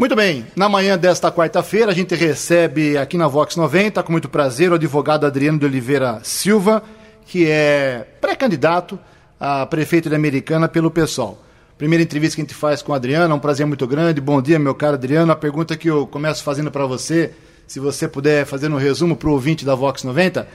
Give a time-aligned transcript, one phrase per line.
[0.00, 4.30] Muito bem, na manhã desta quarta-feira a gente recebe aqui na Vox 90, com muito
[4.30, 6.82] prazer, o advogado Adriano de Oliveira Silva,
[7.26, 8.98] que é pré-candidato
[9.38, 11.38] a prefeito de Americana pelo PSOL.
[11.76, 14.22] Primeira entrevista que a gente faz com o Adriano, é um prazer muito grande.
[14.22, 15.32] Bom dia, meu caro Adriano.
[15.32, 17.32] A pergunta que eu começo fazendo para você,
[17.66, 20.48] se você puder fazer um resumo para o ouvinte da Vox 90,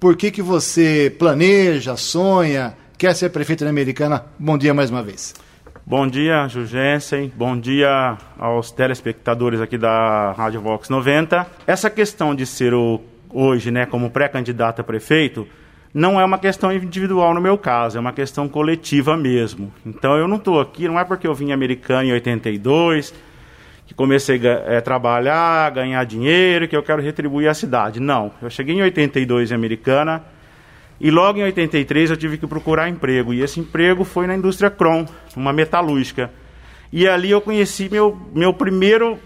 [0.00, 4.24] por que, que você planeja, sonha, quer ser prefeito da Americana?
[4.38, 5.34] Bom dia mais uma vez.
[5.88, 7.32] Bom dia, Jugensen.
[7.36, 11.46] Bom dia aos telespectadores aqui da Rádio Vox 90.
[11.64, 13.00] Essa questão de ser o,
[13.30, 15.46] hoje, né, como pré-candidato a prefeito,
[15.94, 19.72] não é uma questão individual no meu caso, é uma questão coletiva mesmo.
[19.86, 23.14] Então eu não estou aqui, não é porque eu vim americano em 82,
[23.86, 28.00] que comecei a é, trabalhar, ganhar dinheiro, que eu quero retribuir a cidade.
[28.00, 30.24] Não, eu cheguei em 82 em Americana
[31.00, 33.34] e logo em 83 eu tive que procurar emprego.
[33.34, 36.30] E esse emprego foi na indústria Crom, uma metalúrgica.
[36.92, 39.18] E ali eu conheci meu, meu primeiro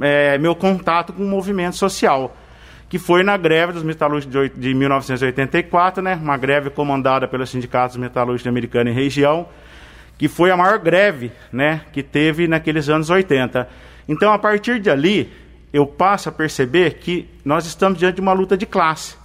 [0.00, 2.36] é, meu contato com o movimento social,
[2.88, 7.96] que foi na greve dos metalúrgicos de, de 1984, né, uma greve comandada pelos sindicatos
[7.96, 9.48] metalúrgicos americanos em região,
[10.18, 13.68] que foi a maior greve né, que teve naqueles anos 80.
[14.08, 15.30] Então, a partir de ali,
[15.72, 19.16] eu passo a perceber que nós estamos diante de uma luta de classe.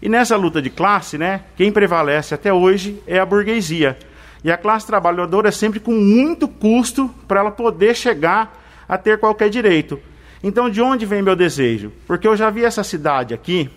[0.00, 3.98] E nessa luta de classe, né, quem prevalece até hoje é a burguesia.
[4.44, 8.56] E a classe trabalhadora é sempre com muito custo para ela poder chegar
[8.88, 10.00] a ter qualquer direito.
[10.42, 11.92] Então, de onde vem meu desejo?
[12.06, 13.68] Porque eu já vi essa cidade aqui,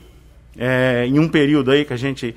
[0.55, 2.35] é, em um período aí que a gente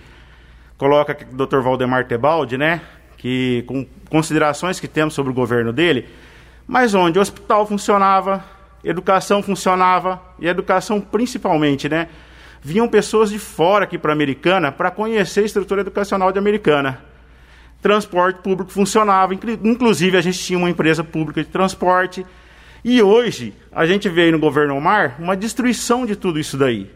[0.78, 1.60] coloca o Dr.
[1.60, 2.80] Valdemar Tebaldi, né,
[3.18, 6.08] que com considerações que temos sobre o governo dele,
[6.66, 8.42] mas onde o hospital funcionava,
[8.82, 12.08] educação funcionava, e educação principalmente, né,
[12.64, 16.98] vinham pessoas de fora aqui para Americana para conhecer a estrutura educacional de Americana.
[17.82, 22.24] Transporte público funcionava, inclusive a gente tinha uma empresa pública de transporte.
[22.82, 26.90] E hoje a gente vê no governo Omar uma destruição de tudo isso daí.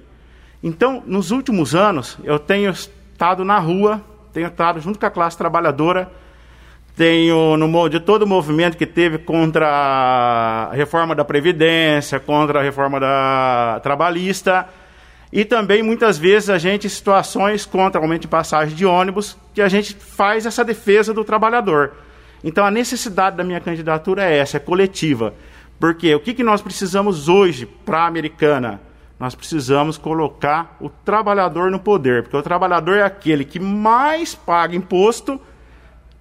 [0.63, 5.37] Então, nos últimos anos, eu tenho estado na rua, tenho estado junto com a classe
[5.37, 6.11] trabalhadora,
[6.97, 12.63] tenho no de todo o movimento que teve contra a reforma da Previdência, contra a
[12.63, 14.67] reforma da trabalhista,
[15.33, 19.69] e também, muitas vezes, a gente, situações contra aumento de passagem de ônibus, que a
[19.69, 21.93] gente faz essa defesa do trabalhador.
[22.43, 25.35] Então, a necessidade da minha candidatura é essa, é coletiva.
[25.79, 28.81] Porque o que, que nós precisamos hoje para a americana?
[29.19, 34.77] Nós precisamos colocar o trabalhador no poder, porque o trabalhador é aquele que mais paga
[34.77, 35.41] imposto,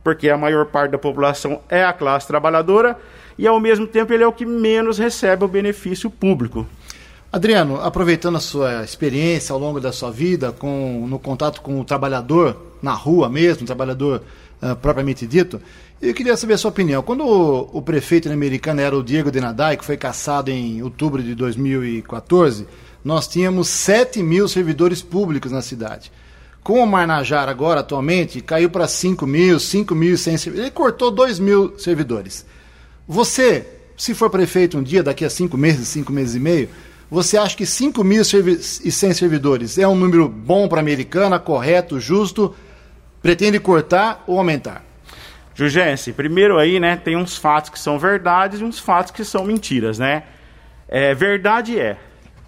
[0.04, 2.98] porque a maior parte da população é a classe trabalhadora,
[3.38, 6.66] e ao mesmo tempo ele é o que menos recebe o benefício público.
[7.38, 11.86] Adriano, aproveitando a sua experiência ao longo da sua vida com, no contato com o
[11.86, 14.24] trabalhador, na rua mesmo, o trabalhador
[14.62, 15.62] uh, propriamente dito,
[16.02, 17.04] eu queria saber a sua opinião.
[17.04, 21.36] Quando o, o prefeito americano era o Diego Denadai, que foi caçado em outubro de
[21.36, 22.68] 2014,
[23.04, 26.12] nós tínhamos 7 mil servidores públicos na cidade.
[26.64, 30.68] Com o Marnajar agora, atualmente, caiu para 5 mil, 5 mil e 100 servidores.
[30.68, 32.46] Ele cortou 2 mil servidores.
[33.08, 33.66] Você,
[33.96, 36.70] se for prefeito um dia, daqui a 5 meses, 5 meses e meio,
[37.10, 41.40] você acha que 5 mil e 100 servidores é um número bom para a americana,
[41.40, 42.54] correto, justo?
[43.22, 44.84] Pretende cortar ou aumentar?
[45.56, 49.46] Jurgense, primeiro aí, né, tem uns fatos que são verdades e uns fatos que são
[49.46, 50.24] mentiras, né?
[50.88, 51.98] É, verdade é,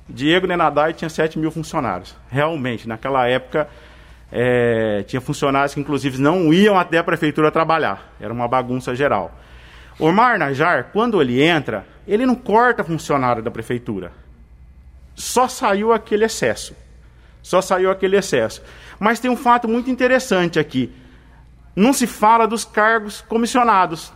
[0.07, 2.15] Diego Nenadai tinha 7 mil funcionários.
[2.29, 3.67] Realmente, naquela época,
[4.31, 8.13] é, tinha funcionários que inclusive não iam até a prefeitura trabalhar.
[8.19, 9.31] Era uma bagunça geral.
[9.97, 14.11] O Najar, quando ele entra, ele não corta funcionário da prefeitura
[15.19, 16.73] só saiu aquele excesso.
[17.43, 18.63] Só saiu aquele excesso.
[18.97, 20.91] Mas tem um fato muito interessante aqui.
[21.75, 24.13] Não se fala dos cargos comissionados.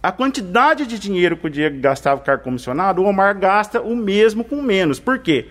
[0.00, 3.96] A quantidade de dinheiro que o Diego gastava com cargo comissionado, o Omar gasta o
[3.96, 5.00] mesmo com menos.
[5.00, 5.48] Por quê?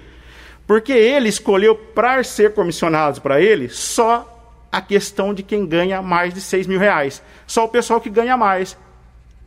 [0.65, 4.33] Porque ele escolheu para ser comissionados para ele só
[4.71, 7.21] a questão de quem ganha mais de 6 mil reais.
[7.45, 8.77] Só o pessoal que ganha mais.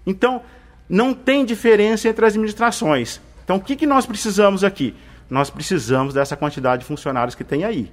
[0.06, 0.42] Então,
[0.88, 3.20] não tem diferença entre as administrações.
[3.44, 4.94] Então, o que, que nós precisamos aqui?
[5.28, 7.92] Nós precisamos dessa quantidade de funcionários que tem aí.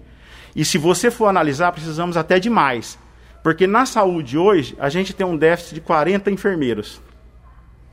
[0.55, 2.97] E se você for analisar, precisamos até de mais.
[3.43, 7.01] Porque na saúde hoje, a gente tem um déficit de 40 enfermeiros.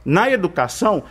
[0.05, 1.05] Na educação,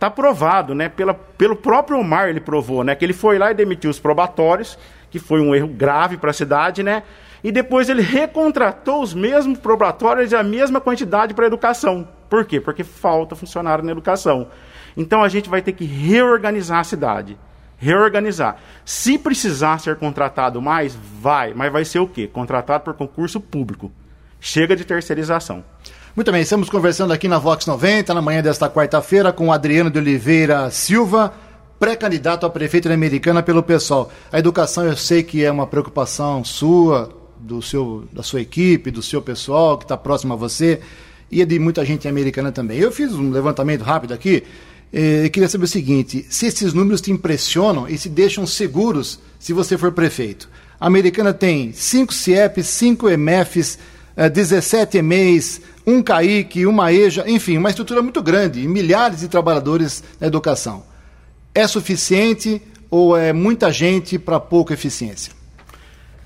[0.00, 3.54] está provado, né, pela, pelo próprio Omar ele provou, né, que ele foi lá e
[3.54, 4.78] demitiu os probatórios,
[5.10, 7.02] que foi um erro grave para a cidade, né,
[7.44, 12.08] e depois ele recontratou os mesmos probatórios e a mesma quantidade para a educação.
[12.30, 12.60] Por quê?
[12.60, 14.48] Porque falta funcionário na educação.
[14.96, 17.38] Então a gente vai ter que reorganizar a cidade.
[17.78, 18.58] Reorganizar.
[18.84, 21.54] Se precisar ser contratado mais, vai.
[21.54, 22.26] Mas vai ser o quê?
[22.26, 23.90] Contratado por concurso público.
[24.40, 25.64] Chega de terceirização.
[26.14, 29.98] Muito bem, estamos conversando aqui na Vox 90, na manhã desta quarta-feira, com Adriano de
[29.98, 31.32] Oliveira Silva,
[31.78, 34.10] pré-candidato a prefeito da Americana pelo PSOL.
[34.32, 39.02] A educação eu sei que é uma preocupação sua, do seu, da sua equipe, do
[39.02, 40.80] seu pessoal que está próximo a você,
[41.30, 42.78] e é de muita gente americana também.
[42.78, 44.42] Eu fiz um levantamento rápido aqui
[44.92, 49.20] eh, e queria saber o seguinte: se esses números te impressionam e se deixam seguros
[49.38, 50.48] se você for prefeito.
[50.78, 53.78] A americana tem 5 CIEPs, 5 EMFs,
[54.28, 60.02] 17 EMEIs, um CAIC, uma EJA, enfim, uma estrutura muito grande e milhares de trabalhadores
[60.20, 60.82] na educação.
[61.54, 65.32] É suficiente ou é muita gente para pouca eficiência?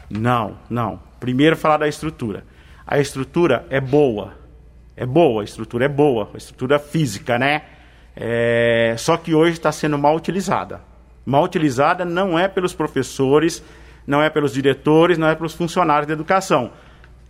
[0.09, 1.01] Não, não.
[1.21, 2.45] Primeiro falar da estrutura.
[2.87, 4.35] A estrutura é boa.
[4.97, 7.63] É boa, a estrutura é boa, a estrutura física, né?
[8.17, 8.95] É...
[8.99, 10.81] Só que hoje está sendo mal utilizada.
[11.25, 13.63] Mal utilizada não é pelos professores,
[14.07, 16.71] não é pelos diretores, não é pelos funcionários da educação.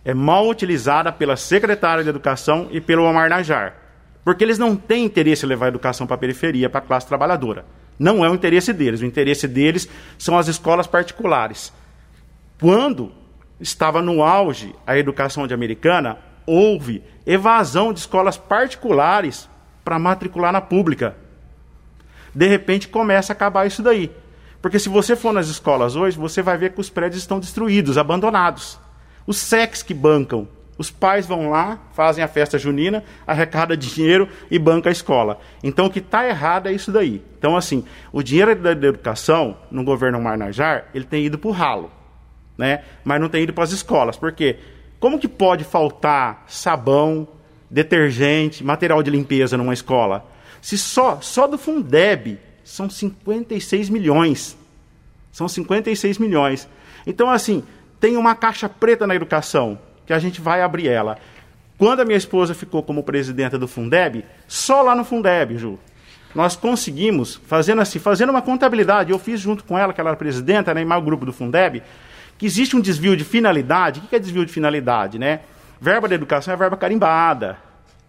[0.03, 3.75] É mal utilizada pela secretária de educação e pelo Omar Najar.
[4.23, 7.07] Porque eles não têm interesse em levar a educação para a periferia, para a classe
[7.07, 7.65] trabalhadora.
[7.97, 9.01] Não é o interesse deles.
[9.01, 11.71] O interesse deles são as escolas particulares.
[12.59, 13.11] Quando
[13.59, 19.49] estava no auge a educação de americana, houve evasão de escolas particulares
[19.85, 21.15] para matricular na pública.
[22.33, 24.11] De repente começa a acabar isso daí.
[24.61, 27.99] Porque se você for nas escolas hoje, você vai ver que os prédios estão destruídos,
[27.99, 28.79] abandonados.
[29.27, 30.47] Os SECs que bancam.
[30.77, 35.39] Os pais vão lá, fazem a festa junina, arrecada dinheiro e banca a escola.
[35.63, 37.23] Então o que está errado é isso daí.
[37.37, 41.91] Então, assim, o dinheiro da educação no governo Marnajar, ele tem ido para o ralo.
[42.57, 42.83] Né?
[43.05, 44.17] Mas não tem ido para as escolas.
[44.17, 44.57] Por quê?
[44.99, 47.27] Como que pode faltar sabão,
[47.69, 50.25] detergente, material de limpeza numa escola?
[50.61, 54.57] Se só, só do Fundeb são 56 milhões.
[55.31, 56.67] São 56 milhões.
[57.05, 57.63] Então, assim,
[57.99, 61.17] tem uma caixa preta na educação, que a gente vai abrir ela.
[61.77, 65.77] Quando a minha esposa ficou como presidenta do Fundeb, só lá no Fundeb, Ju,
[66.33, 70.17] nós conseguimos, fazendo assim, fazendo uma contabilidade, eu fiz junto com ela, que ela era
[70.17, 71.83] presidenta, né, e o grupo do Fundeb,
[72.37, 73.99] que existe um desvio de finalidade.
[73.99, 75.41] O que é desvio de finalidade, né?
[75.79, 77.57] Verba da educação é verba carimbada.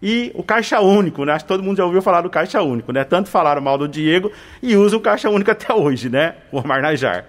[0.01, 1.33] E o caixa único, né?
[1.33, 3.03] Acho que todo mundo já ouviu falar do caixa único, né?
[3.03, 4.31] Tanto falaram mal do Diego
[4.61, 6.35] e usam o caixa único até hoje, né?
[6.51, 7.25] O Omar Najar.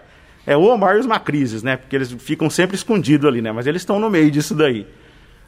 [0.47, 1.77] É o Omar e os Macrises, né?
[1.77, 3.53] Porque eles ficam sempre escondidos ali, né?
[3.53, 4.87] Mas eles estão no meio disso daí.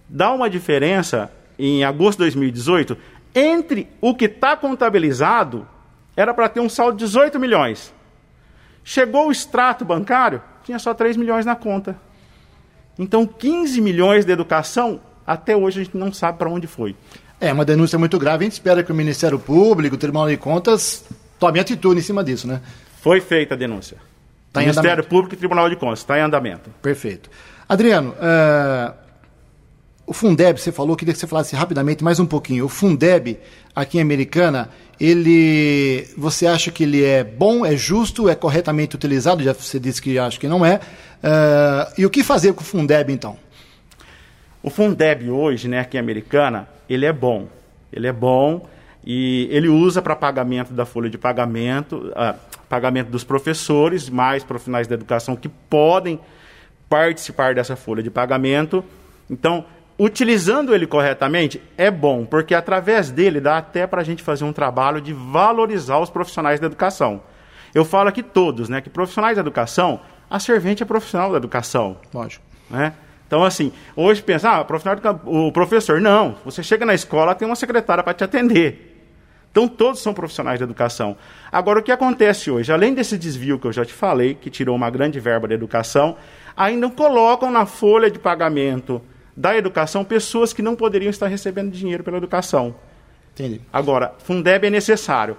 [0.09, 2.97] Dá uma diferença em agosto de 2018
[3.35, 5.67] entre o que está contabilizado,
[6.17, 7.95] era para ter um saldo de 18 milhões.
[8.83, 11.97] Chegou o extrato bancário, tinha só 3 milhões na conta.
[13.01, 16.95] Então, 15 milhões de educação até hoje a gente não sabe para onde foi.
[17.41, 18.45] É uma denúncia muito grave.
[18.45, 21.03] A gente espera que o Ministério Público, o Tribunal de Contas,
[21.39, 22.61] tome atitude em cima disso, né?
[23.01, 23.97] Foi feita a denúncia.
[24.53, 25.09] Tá Ministério andamento.
[25.09, 26.69] Público e Tribunal de Contas, está em andamento.
[26.83, 27.31] Perfeito.
[27.67, 28.93] Adriano, uh,
[30.11, 32.65] o Fundeb, você falou, queria que você falasse rapidamente mais um pouquinho.
[32.65, 33.39] O Fundeb,
[33.73, 34.69] aqui em Americana,
[34.99, 39.41] ele, você acha que ele é bom, é justo, é corretamente utilizado?
[39.41, 40.81] Já você disse que acha que não é.
[41.23, 43.37] Uh, e o que fazer com o Fundeb, então?
[44.61, 47.47] O Fundeb hoje, né, aqui em Americana, ele é bom.
[47.93, 48.69] Ele é bom
[49.07, 52.37] e ele usa para pagamento da folha de pagamento, uh,
[52.69, 56.19] pagamento dos professores, mais profissionais da educação que podem
[56.89, 58.85] participar dessa folha de pagamento.
[59.31, 59.65] Então,
[60.03, 64.53] utilizando ele corretamente é bom, porque através dele dá até para a gente fazer um
[64.53, 67.23] trabalho de valorizar os profissionais da educação.
[67.75, 71.99] Eu falo aqui todos, né, que profissionais da educação, a servente é profissional da educação.
[72.15, 72.43] Lógico.
[72.71, 72.95] Né?
[73.27, 74.67] Então, assim, hoje pensa, ah,
[75.27, 76.01] o, o professor.
[76.01, 79.05] Não, você chega na escola, tem uma secretária para te atender.
[79.51, 81.15] Então, todos são profissionais da educação.
[81.53, 82.73] Agora, o que acontece hoje?
[82.73, 86.17] Além desse desvio que eu já te falei, que tirou uma grande verba da educação,
[86.57, 89.03] ainda colocam na folha de pagamento
[89.37, 92.75] da educação pessoas que não poderiam estar recebendo dinheiro pela educação.
[93.33, 93.61] Entendi.
[93.73, 95.37] Agora, Fundeb é necessário.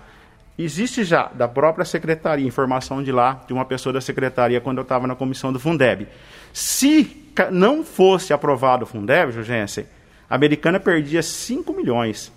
[0.58, 4.84] Existe já da própria secretaria, informação de lá, de uma pessoa da secretaria, quando eu
[4.84, 6.08] estava na comissão do Fundeb.
[6.54, 9.86] Se não fosse aprovado o Fundeb, Jurgensen,
[10.30, 12.32] a americana perdia 5 milhões.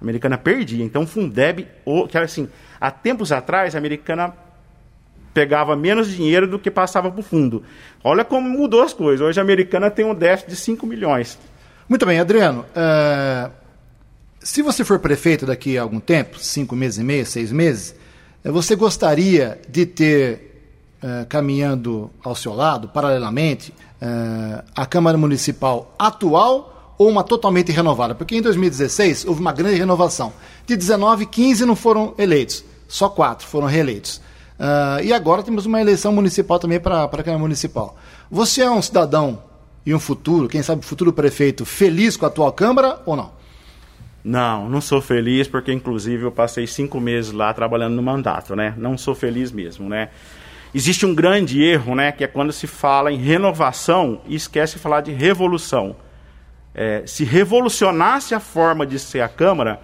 [0.00, 0.84] A americana perdia.
[0.84, 1.66] Então, o Fundeb,
[2.08, 2.48] que era assim,
[2.80, 4.34] há tempos atrás, a americana
[5.32, 7.62] pegava menos dinheiro do que passava para o fundo.
[8.02, 9.26] Olha como mudou as coisas.
[9.26, 11.38] Hoje a americana tem um déficit de 5 milhões.
[11.88, 12.64] Muito bem, Adriano.
[12.70, 13.50] Uh,
[14.42, 17.94] se você for prefeito daqui a algum tempo, cinco meses e meio, seis meses,
[18.44, 20.62] uh, você gostaria de ter,
[21.02, 28.14] uh, caminhando ao seu lado, paralelamente, uh, a Câmara Municipal atual ou uma totalmente renovada?
[28.14, 30.32] Porque em 2016 houve uma grande renovação.
[30.66, 34.22] De 19, 15 não foram eleitos, só quatro foram reeleitos.
[34.60, 37.96] Uh, e agora temos uma eleição municipal também para a Câmara Municipal.
[38.30, 39.42] Você é um cidadão
[39.86, 43.32] e um futuro, quem sabe futuro prefeito, feliz com a atual Câmara ou não?
[44.22, 48.74] Não, não sou feliz porque, inclusive, eu passei cinco meses lá trabalhando no mandato, né?
[48.76, 50.10] Não sou feliz mesmo, né?
[50.74, 52.12] Existe um grande erro, né?
[52.12, 55.96] Que é quando se fala em renovação e esquece de falar de revolução.
[56.74, 59.80] É, se revolucionasse a forma de ser a Câmara,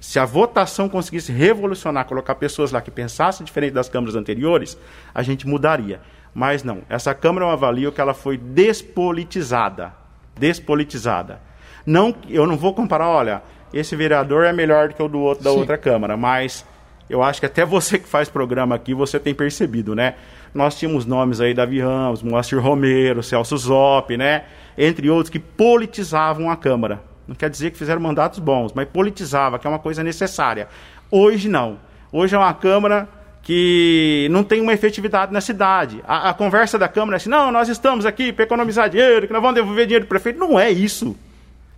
[0.00, 4.78] se a votação conseguisse revolucionar, colocar pessoas lá que pensassem diferente das câmaras anteriores,
[5.14, 6.00] a gente mudaria.
[6.34, 9.92] Mas não, essa Câmara eu avalio que ela foi despolitizada.
[10.38, 11.40] Despolitizada.
[11.84, 15.44] Não, eu não vou comparar, olha, esse vereador é melhor do que o do outro
[15.44, 15.58] da Sim.
[15.58, 16.64] outra Câmara, mas
[17.08, 20.14] eu acho que até você que faz programa aqui, você tem percebido, né?
[20.52, 24.44] Nós tínhamos nomes aí, Davi Ramos, Moacir Romero, Celso Zop, né?
[24.76, 27.00] Entre outros que politizavam a Câmara.
[27.26, 30.68] Não quer dizer que fizeram mandatos bons, mas politizava, que é uma coisa necessária.
[31.10, 31.78] Hoje não.
[32.12, 33.08] Hoje é uma Câmara
[33.42, 36.02] que não tem uma efetividade na cidade.
[36.06, 39.32] A, a conversa da Câmara é assim: não, nós estamos aqui para economizar dinheiro, que
[39.32, 40.38] nós vamos devolver dinheiro para o prefeito.
[40.38, 41.16] Não é isso.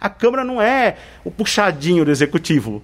[0.00, 2.82] A Câmara não é o puxadinho do executivo.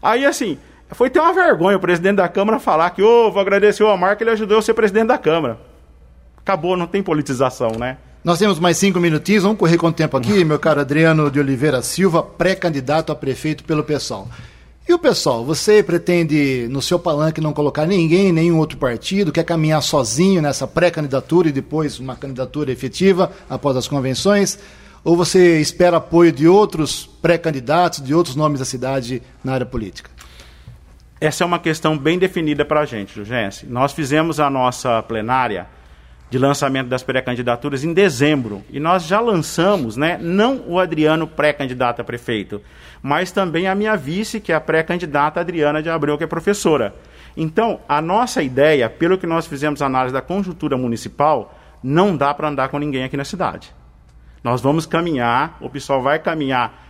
[0.00, 0.58] Aí, assim,
[0.90, 3.92] foi ter uma vergonha o presidente da Câmara falar que, ô, oh, vou agradecer o
[3.92, 5.58] Omar que ele ajudou a ser presidente da Câmara.
[6.38, 7.96] Acabou, não tem politização, né?
[8.24, 11.38] Nós temos mais cinco minutinhos, vamos correr com o tempo aqui, meu caro Adriano de
[11.38, 14.26] Oliveira Silva, pré-candidato a prefeito pelo PSOL.
[14.88, 19.44] E o pessoal, você pretende no seu palanque não colocar ninguém, nenhum outro partido, quer
[19.44, 24.58] caminhar sozinho nessa pré-candidatura e depois uma candidatura efetiva após as convenções?
[25.04, 30.08] Ou você espera apoio de outros pré-candidatos, de outros nomes da cidade na área política?
[31.20, 33.66] Essa é uma questão bem definida para a gente, Jurgense.
[33.66, 35.66] Nós fizemos a nossa plenária
[36.30, 38.62] de lançamento das pré-candidaturas em dezembro.
[38.70, 42.60] E nós já lançamos, né, não o Adriano pré-candidato a prefeito,
[43.02, 46.94] mas também a minha vice, que é a pré-candidata Adriana de Abreu, que é professora.
[47.36, 52.48] Então, a nossa ideia, pelo que nós fizemos análise da conjuntura municipal, não dá para
[52.48, 53.72] andar com ninguém aqui na cidade.
[54.42, 56.84] Nós vamos caminhar, o pessoal vai caminhar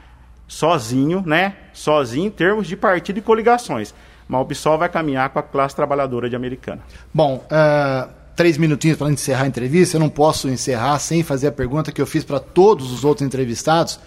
[0.47, 1.55] sozinho, né?
[1.73, 3.95] Sozinho em termos de partido e coligações.
[4.29, 6.83] Mas o PSOL vai caminhar com a classe trabalhadora de Americana.
[7.12, 9.97] Bom, uh, três minutinhos para encerrar a entrevista.
[9.97, 13.26] Eu não posso encerrar sem fazer a pergunta que eu fiz para todos os outros
[13.26, 13.99] entrevistados,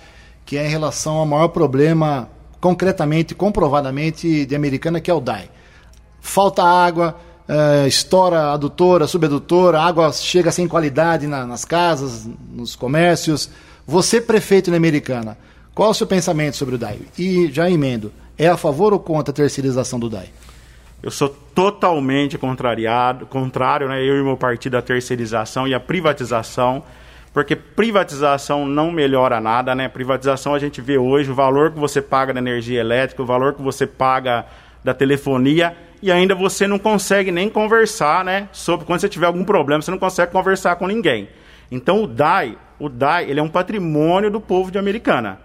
[0.45, 2.29] que é em relação ao maior problema,
[2.59, 5.49] concretamente, comprovadamente, de Americana, que é o DAI.
[6.19, 7.15] Falta água,
[7.47, 13.49] uh, estoura adutora, subadutora, água chega sem qualidade na, nas casas, nos comércios.
[13.85, 15.37] Você, prefeito na Americana,
[15.73, 16.99] qual é o seu pensamento sobre o DAI?
[17.17, 20.29] E já emendo, é a favor ou contra a terceirização do DAI?
[21.01, 26.83] Eu sou totalmente contrariado, contrário, né, eu e meu partido, à terceirização e à privatização,
[27.31, 29.87] porque privatização não melhora nada, né?
[29.87, 33.53] Privatização a gente vê hoje o valor que você paga da energia elétrica, o valor
[33.53, 34.45] que você paga
[34.83, 38.49] da telefonia e ainda você não consegue nem conversar, né?
[38.51, 41.29] Sobre quando você tiver algum problema, você não consegue conversar com ninguém.
[41.71, 45.39] Então o DAI, o DAI, ele é um patrimônio do povo de Americana.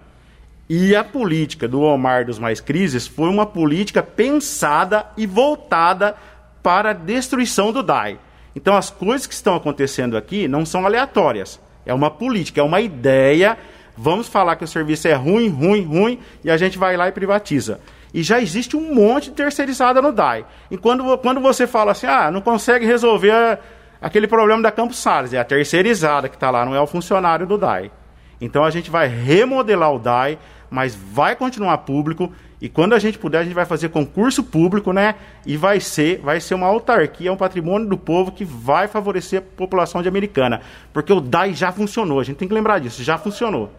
[0.69, 6.14] E a política do Omar dos Mais Crises foi uma política pensada e voltada
[6.62, 8.19] para a destruição do DAI.
[8.54, 11.61] Então as coisas que estão acontecendo aqui não são aleatórias.
[11.85, 13.59] É uma política, é uma ideia.
[13.97, 17.12] Vamos falar que o serviço é ruim, ruim, ruim, e a gente vai lá e
[17.12, 17.81] privatiza.
[18.14, 20.45] E já existe um monte de terceirizada no DAI.
[20.71, 23.59] E quando, quando você fala assim, ah, não consegue resolver
[24.00, 27.47] aquele problema da Campos Salles, é a terceirizada que está lá, não é o funcionário
[27.47, 27.90] do DAI.
[28.43, 30.37] Então a gente vai remodelar o DAI,
[30.69, 32.33] mas vai continuar público.
[32.61, 35.15] E quando a gente puder, a gente vai fazer concurso público, né?
[35.47, 39.43] E vai ser, vai ser uma autarquia, um patrimônio do povo que vai favorecer a
[39.43, 40.61] população de Americana.
[40.93, 43.73] Porque o DAI já funcionou, a gente tem que lembrar disso, já funcionou.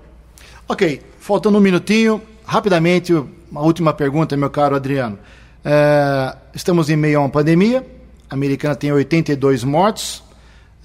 [0.67, 5.19] Ok, faltando um minutinho, rapidamente, uma última pergunta, meu caro Adriano.
[5.65, 7.85] É, estamos em meio a uma pandemia,
[8.29, 10.23] a americana tem 82 mortos,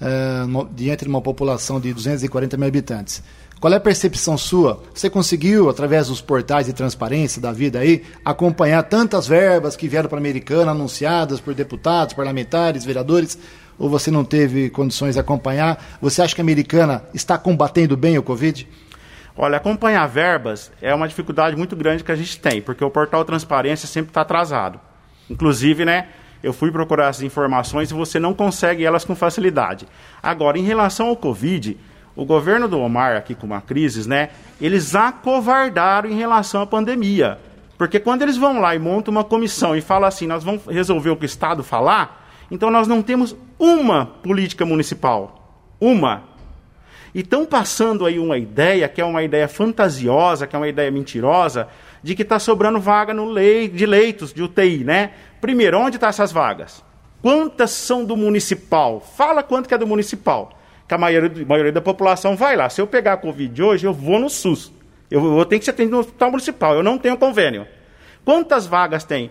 [0.01, 3.23] é, no, diante de uma população de 240 mil habitantes.
[3.59, 4.81] Qual é a percepção sua?
[4.93, 10.07] Você conseguiu, através dos portais de transparência da vida aí, acompanhar tantas verbas que vieram
[10.07, 13.37] para a Americana, anunciadas por deputados, parlamentares, vereadores,
[13.77, 15.77] ou você não teve condições de acompanhar?
[16.01, 18.65] Você acha que a Americana está combatendo bem o Covid?
[19.35, 23.25] Olha, acompanhar verbas é uma dificuldade muito grande que a gente tem, porque o portal
[23.25, 24.79] Transparência sempre está atrasado.
[25.29, 26.07] Inclusive, né,
[26.41, 29.85] eu fui procurar essas informações e você não consegue elas com facilidade.
[30.23, 31.77] Agora, em relação ao Covid,
[32.19, 37.39] o governo do Omar, aqui com uma crise, né, eles acovardaram em relação à pandemia.
[37.77, 41.11] Porque quando eles vão lá e montam uma comissão e falam assim, nós vamos resolver
[41.11, 45.63] o que o Estado falar, então nós não temos uma política municipal.
[45.79, 46.23] Uma.
[47.15, 50.91] E estão passando aí uma ideia, que é uma ideia fantasiosa, que é uma ideia
[50.91, 51.69] mentirosa,
[52.03, 55.11] de que está sobrando vaga no lei, de leitos de UTI, né?
[55.39, 56.83] Primeiro, onde estão tá essas vagas?
[57.21, 58.99] Quantas são do municipal?
[58.99, 60.58] Fala quanto que é do municipal.
[60.89, 62.67] Que a maioria, a maioria da população vai lá.
[62.67, 64.73] Se eu pegar a Covid hoje, eu vou no SUS.
[65.09, 66.73] Eu, tenho que ser atendido no hospital municipal.
[66.73, 67.67] Eu não tenho convênio.
[68.25, 69.29] Quantas vagas tem?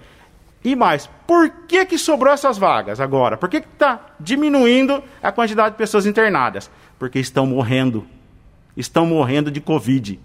[0.64, 3.36] E mais, por que, que sobrou essas vagas agora?
[3.36, 6.70] Por que está diminuindo a quantidade de pessoas internadas?
[6.96, 8.06] Porque estão morrendo.
[8.76, 10.20] Estão morrendo de Covid.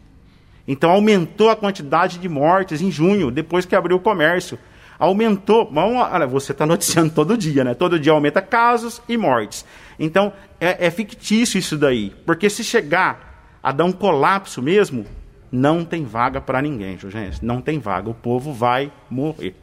[0.68, 4.60] Então aumentou a quantidade de mortes em junho, depois que abriu o comércio.
[5.00, 5.72] Aumentou.
[5.76, 7.74] Olha, você está noticiando todo dia, né?
[7.74, 9.66] Todo dia aumenta casos e mortes.
[10.00, 12.14] Então é, é fictício isso daí.
[12.26, 15.06] Porque se chegar a dar um colapso mesmo,
[15.52, 17.44] não tem vaga para ninguém, gente.
[17.44, 18.10] Não tem vaga.
[18.10, 19.56] O povo vai morrer.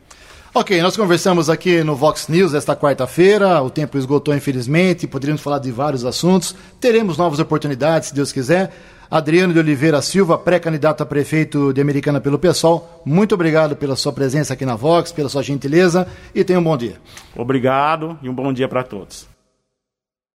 [0.52, 3.62] Ok, nós conversamos aqui no Vox News esta quarta-feira.
[3.62, 5.06] O tempo esgotou, infelizmente.
[5.06, 6.54] Poderíamos falar de vários assuntos.
[6.80, 8.72] Teremos novas oportunidades, se Deus quiser.
[9.10, 14.12] Adriano de Oliveira Silva, pré-candidato a prefeito de Americana pelo PSOL, muito obrigado pela sua
[14.12, 16.94] presença aqui na Vox, pela sua gentileza e tenha um bom dia.
[17.36, 19.26] Obrigado e um bom dia para todos.